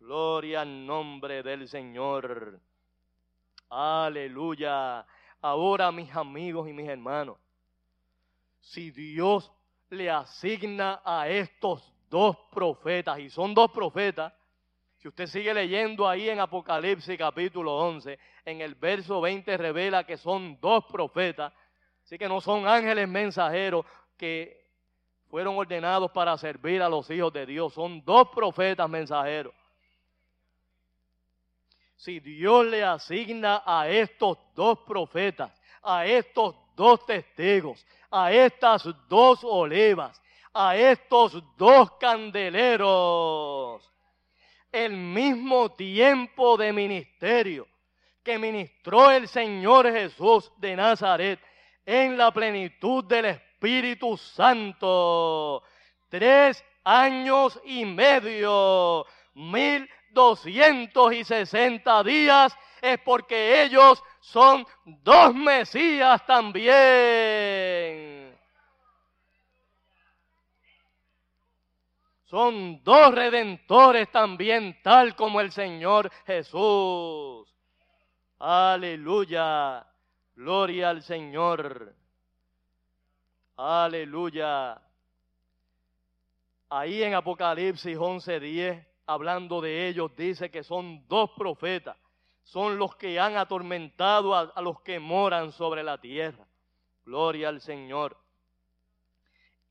[0.00, 2.58] Gloria al nombre del Señor.
[3.68, 5.04] Aleluya.
[5.42, 7.36] Ahora, mis amigos y mis hermanos,
[8.60, 9.52] si Dios
[9.90, 14.32] le asigna a estos dos profetas, y son dos profetas,
[15.06, 20.16] si usted sigue leyendo ahí en Apocalipsis capítulo 11, en el verso 20 revela que
[20.16, 21.52] son dos profetas,
[22.02, 23.86] así que no son ángeles mensajeros,
[24.16, 24.68] que
[25.30, 27.72] fueron ordenados para servir a los hijos de Dios.
[27.72, 29.54] Son dos profetas mensajeros.
[31.94, 35.52] Si Dios le asigna a estos dos profetas
[35.84, 40.20] a estos dos testigos, a estas dos olivas,
[40.52, 43.88] a estos dos candeleros,
[44.76, 47.66] el mismo tiempo de ministerio
[48.22, 51.40] que ministró el Señor Jesús de Nazaret
[51.86, 55.62] en la plenitud del Espíritu Santo.
[56.10, 66.26] Tres años y medio, mil doscientos y sesenta días, es porque ellos son dos Mesías
[66.26, 68.15] también.
[72.26, 77.48] Son dos redentores también, tal como el Señor Jesús.
[78.40, 79.86] Aleluya.
[80.34, 81.94] Gloria al Señor.
[83.56, 84.82] Aleluya.
[86.68, 91.96] Ahí en Apocalipsis 11:10, hablando de ellos, dice que son dos profetas.
[92.42, 96.44] Son los que han atormentado a, a los que moran sobre la tierra.
[97.04, 98.16] Gloria al Señor.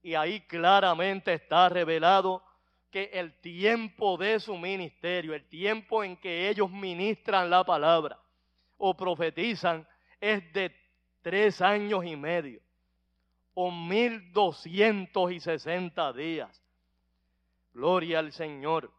[0.06, 2.43] Y ahí claramente está revelado
[2.91, 8.20] que el tiempo de su ministerio, el tiempo en que ellos ministran la palabra
[8.78, 9.88] o profetizan,
[10.22, 10.72] es de
[11.24, 12.62] tres años y medio
[13.56, 16.62] o mil doscientos y sesenta días.
[17.74, 18.93] Gloria al Señor.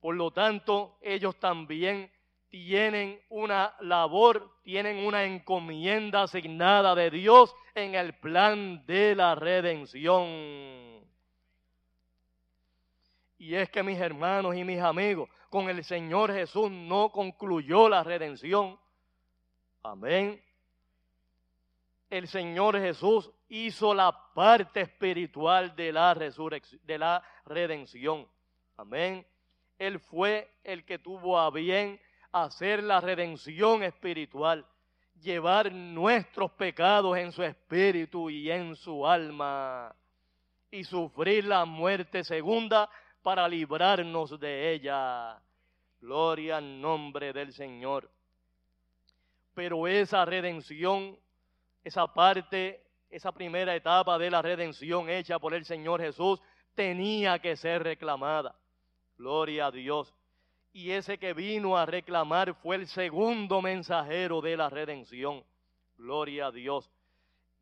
[0.00, 2.10] Por lo tanto, ellos también
[2.48, 10.26] tienen una labor, tienen una encomienda asignada de Dios en el plan de la redención.
[13.38, 18.02] Y es que mis hermanos y mis amigos, con el Señor Jesús no concluyó la
[18.02, 18.78] redención.
[19.82, 20.42] Amén.
[22.08, 28.26] El Señor Jesús hizo la parte espiritual de la de la redención.
[28.76, 29.26] Amén.
[29.78, 32.00] Él fue el que tuvo a bien
[32.44, 34.66] hacer la redención espiritual,
[35.20, 39.94] llevar nuestros pecados en su espíritu y en su alma
[40.70, 42.88] y sufrir la muerte segunda
[43.22, 45.40] para librarnos de ella.
[46.00, 48.10] Gloria al nombre del Señor.
[49.54, 51.18] Pero esa redención,
[51.82, 56.40] esa parte, esa primera etapa de la redención hecha por el Señor Jesús,
[56.74, 58.54] tenía que ser reclamada.
[59.16, 60.14] Gloria a Dios.
[60.76, 65.42] Y ese que vino a reclamar fue el segundo mensajero de la redención.
[65.96, 66.90] Gloria a Dios.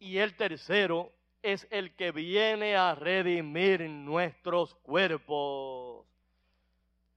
[0.00, 6.04] Y el tercero es el que viene a redimir nuestros cuerpos.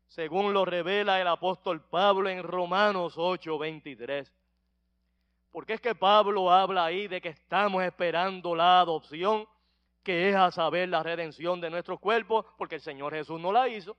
[0.06, 4.32] Según lo revela el apóstol Pablo en Romanos 8:23.
[5.52, 9.48] Porque es que Pablo habla ahí de que estamos esperando la adopción,
[10.04, 13.68] que es a saber la redención de nuestros cuerpos, porque el Señor Jesús no la
[13.68, 13.98] hizo.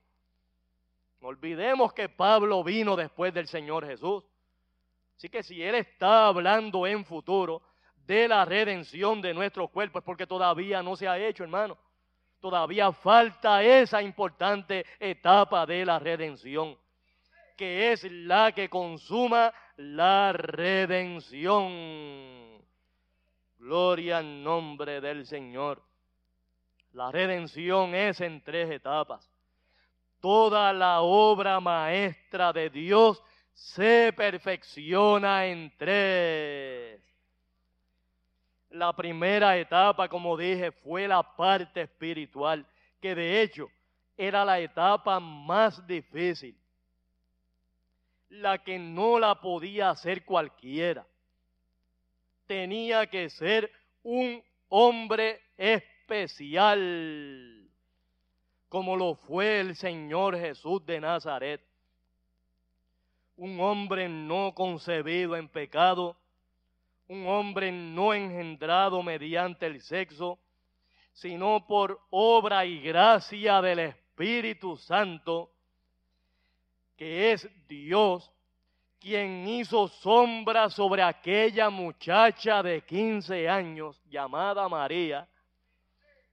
[1.21, 4.23] No olvidemos que Pablo vino después del Señor Jesús.
[5.17, 7.61] Así que si Él está hablando en futuro
[8.05, 11.77] de la redención de nuestros cuerpos, es porque todavía no se ha hecho, hermano.
[12.39, 16.77] Todavía falta esa importante etapa de la redención,
[17.57, 21.67] que es la que consuma la redención.
[23.57, 25.83] Gloria al nombre del Señor.
[26.93, 29.29] La redención es en tres etapas
[30.21, 37.01] toda la obra maestra de Dios se perfecciona en tres.
[38.69, 42.65] La primera etapa, como dije, fue la parte espiritual,
[43.01, 43.69] que de hecho
[44.15, 46.55] era la etapa más difícil,
[48.29, 51.05] la que no la podía hacer cualquiera.
[52.45, 53.71] Tenía que ser
[54.03, 56.79] un hombre especial
[58.69, 61.61] como lo fue el Señor Jesús de Nazaret.
[63.35, 66.15] Un hombre no concebido en pecado,
[67.07, 70.37] un hombre no engendrado mediante el sexo,
[71.13, 75.51] sino por obra y gracia del Espíritu Santo,
[76.95, 78.31] que es Dios
[78.99, 85.27] quien hizo sombra sobre aquella muchacha de 15 años llamada María,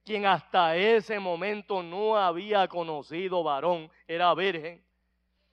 [0.07, 4.81] quien hasta ese momento no había conocido varón, era virgen,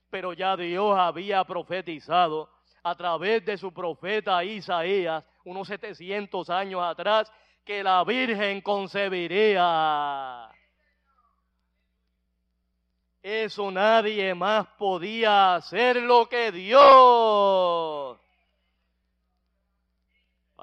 [0.09, 2.49] pero ya Dios había profetizado
[2.85, 7.33] a través de su profeta Isaías, unos 700 años atrás,
[7.65, 10.49] que la virgen concebiría.
[13.21, 18.04] Eso nadie más podía hacer lo que Dios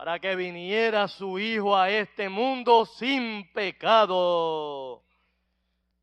[0.02, 5.04] para que viniera su Hijo a este mundo sin pecado.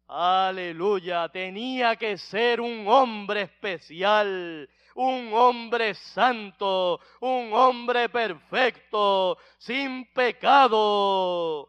[0.06, 11.68] Aleluya, tenía que ser un hombre especial, un hombre santo, un hombre perfecto, sin pecado.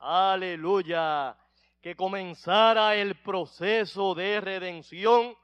[0.00, 1.36] Aleluya,
[1.80, 5.36] que comenzara el proceso de redención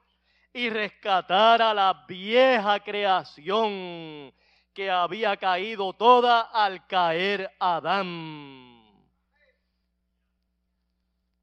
[0.52, 4.34] y rescatara la vieja creación
[4.74, 8.74] que había caído toda al caer Adán.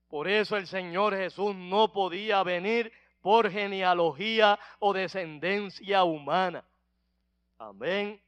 [0.09, 6.65] Por eso el Señor Jesús no podía venir por genealogía o descendencia humana.
[7.57, 8.21] Amén.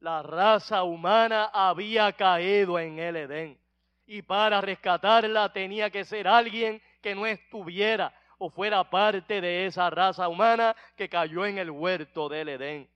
[0.00, 3.60] La raza humana había caído en el Edén.
[4.06, 9.88] Y para rescatarla tenía que ser alguien que no estuviera o fuera parte de esa
[9.90, 12.95] raza humana que cayó en el huerto del Edén.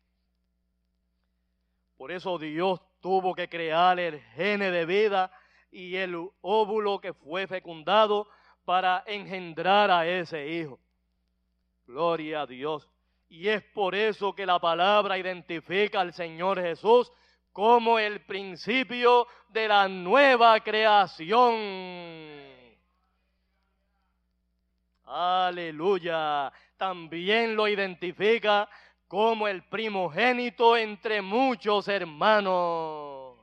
[2.00, 5.30] Por eso Dios tuvo que crear el gene de vida
[5.70, 8.26] y el óvulo que fue fecundado
[8.64, 10.80] para engendrar a ese hijo.
[11.86, 12.88] Gloria a Dios.
[13.28, 17.12] Y es por eso que la palabra identifica al Señor Jesús
[17.52, 21.54] como el principio de la nueva creación.
[25.04, 26.50] Aleluya.
[26.78, 28.70] También lo identifica
[29.10, 33.36] como el primogénito entre muchos hermanos.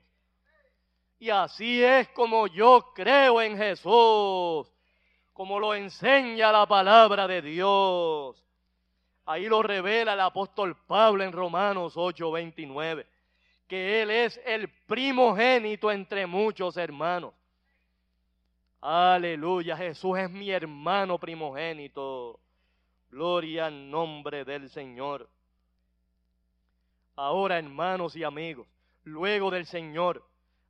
[1.19, 4.65] Y así es como yo creo en Jesús,
[5.33, 8.41] como lo enseña la palabra de Dios.
[9.25, 13.05] Ahí lo revela el apóstol Pablo en Romanos 8:29,
[13.67, 17.33] que Él es el primogénito entre muchos hermanos.
[18.79, 22.39] Aleluya, Jesús es mi hermano primogénito.
[23.09, 25.27] Gloria al nombre del Señor.
[27.19, 28.67] Ahora, hermanos y amigos,
[29.03, 30.23] luego del Señor,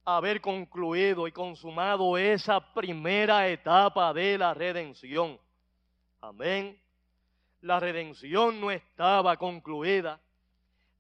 [0.05, 5.37] haber concluido y consumado esa primera etapa de la redención.
[6.21, 6.79] Amén.
[7.59, 10.21] La redención no estaba concluida.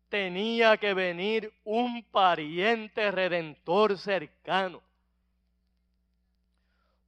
[0.09, 4.81] Tenía que venir un pariente redentor cercano.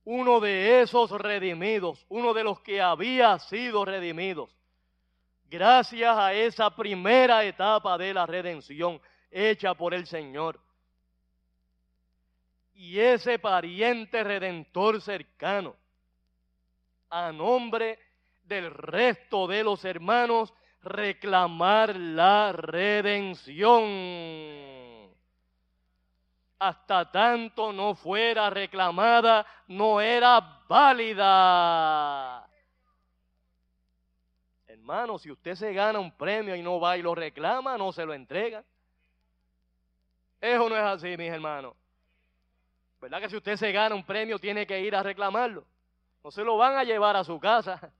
[0.05, 4.49] Uno de esos redimidos, uno de los que había sido redimidos,
[5.49, 10.59] gracias a esa primera etapa de la redención hecha por el Señor
[12.79, 15.75] y ese pariente redentor cercano,
[17.09, 17.99] a nombre
[18.43, 23.83] del resto de los hermanos, reclamar la redención.
[26.57, 32.48] Hasta tanto no fuera reclamada, no era válida.
[34.89, 38.03] Hermano, si usted se gana un premio y no va y lo reclama, no se
[38.03, 38.63] lo entrega.
[40.41, 41.75] Eso no es así, mis hermanos.
[42.99, 45.63] ¿Verdad que si usted se gana un premio tiene que ir a reclamarlo?
[46.23, 47.93] No se lo van a llevar a su casa.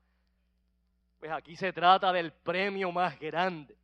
[1.20, 3.78] Pues aquí se trata del premio más grande,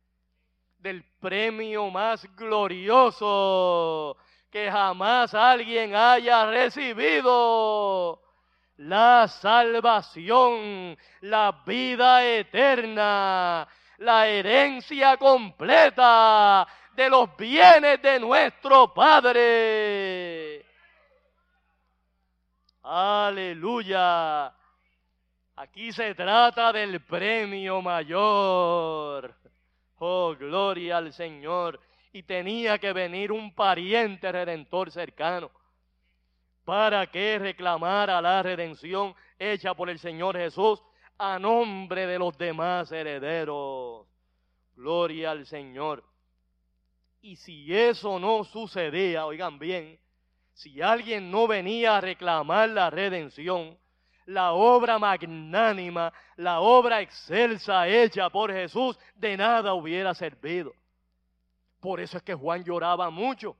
[0.78, 4.16] del premio más glorioso
[4.50, 8.20] que jamás alguien haya recibido.
[8.78, 13.66] La salvación, la vida eterna,
[13.98, 20.66] la herencia completa de los bienes de nuestro Padre.
[22.82, 24.52] Aleluya.
[25.56, 29.34] Aquí se trata del premio mayor.
[29.98, 31.80] Oh, gloria al Señor.
[32.12, 35.50] Y tenía que venir un pariente redentor cercano
[36.66, 40.82] para que reclamara la redención hecha por el Señor Jesús
[41.16, 44.04] a nombre de los demás herederos.
[44.74, 46.02] Gloria al Señor.
[47.22, 49.96] Y si eso no sucedía, oigan bien,
[50.54, 53.78] si alguien no venía a reclamar la redención,
[54.24, 60.72] la obra magnánima, la obra excelsa hecha por Jesús, de nada hubiera servido.
[61.78, 63.56] Por eso es que Juan lloraba mucho.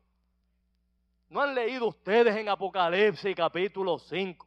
[1.28, 4.46] ¿No han leído ustedes en Apocalipsis capítulo 5,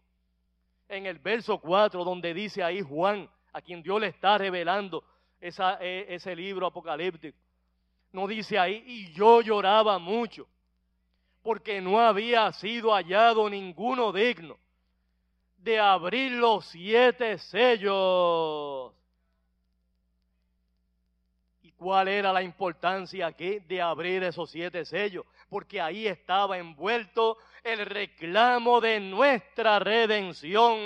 [0.88, 5.04] en el verso 4, donde dice ahí Juan, a quien Dios le está revelando
[5.42, 7.38] e, ese libro apocalíptico?
[8.14, 10.48] No dice ahí, y yo lloraba mucho
[11.44, 14.58] porque no había sido hallado ninguno digno
[15.58, 18.94] de abrir los siete sellos.
[21.62, 25.26] ¿Y cuál era la importancia aquí de abrir esos siete sellos?
[25.50, 30.78] Porque ahí estaba envuelto el reclamo de nuestra redención.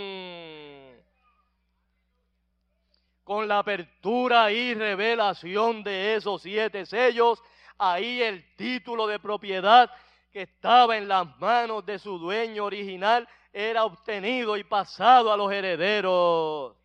[3.23, 7.41] Con la apertura y revelación de esos siete sellos,
[7.77, 9.89] ahí el título de propiedad
[10.31, 15.51] que estaba en las manos de su dueño original era obtenido y pasado a los
[15.51, 16.75] herederos.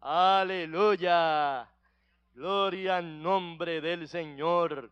[0.00, 1.68] Aleluya.
[2.34, 4.90] Gloria al nombre del Señor.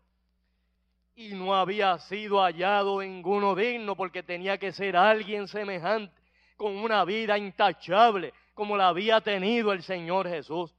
[1.21, 6.15] Y no había sido hallado ninguno digno porque tenía que ser alguien semejante,
[6.57, 10.75] con una vida intachable, como la había tenido el Señor Jesús.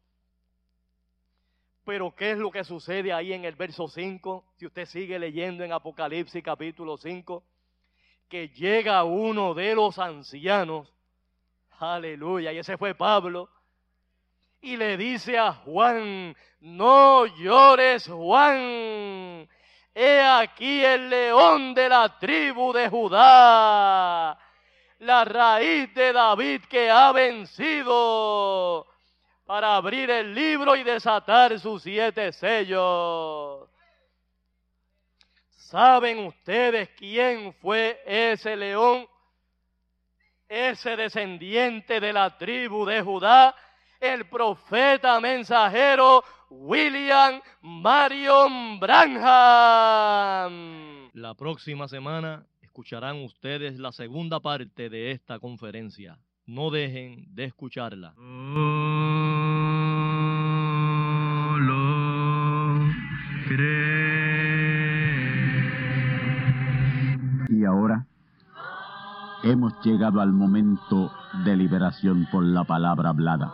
[1.86, 4.44] Pero ¿qué es lo que sucede ahí en el verso 5?
[4.58, 7.44] Si usted sigue leyendo en Apocalipsis capítulo 5,
[8.28, 10.92] que llega uno de los ancianos,
[11.78, 13.48] aleluya, y ese fue Pablo,
[14.60, 19.21] y le dice a Juan, no llores Juan,
[19.94, 24.38] he aquí el león de la tribu de Judá,
[25.00, 28.88] la raíz de David que ha vencido
[29.46, 33.68] para abrir el libro y desatar sus siete sellos.
[35.50, 39.08] ¿Saben ustedes quién fue ese león?
[40.48, 43.56] Ese descendiente de la tribu de Judá,
[44.02, 50.52] el profeta mensajero William Marion Branham.
[51.14, 56.18] La próxima semana escucharán ustedes la segunda parte de esta conferencia.
[56.46, 58.16] No dejen de escucharla.
[67.50, 68.08] Y ahora
[69.44, 71.12] hemos llegado al momento
[71.46, 73.54] de liberación por la palabra hablada,